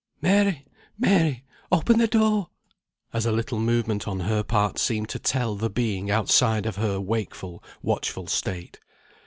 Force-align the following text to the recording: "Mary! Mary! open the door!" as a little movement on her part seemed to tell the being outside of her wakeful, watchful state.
"Mary! 0.19 0.65
Mary! 0.97 1.43
open 1.71 1.99
the 1.99 2.07
door!" 2.07 2.47
as 3.13 3.27
a 3.27 3.31
little 3.31 3.59
movement 3.59 4.07
on 4.07 4.21
her 4.21 4.41
part 4.41 4.79
seemed 4.79 5.09
to 5.09 5.19
tell 5.19 5.53
the 5.53 5.69
being 5.69 6.09
outside 6.09 6.65
of 6.65 6.75
her 6.77 6.99
wakeful, 6.99 7.63
watchful 7.83 8.25
state. 8.25 8.79